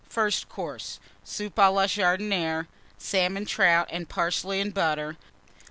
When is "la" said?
1.71-1.85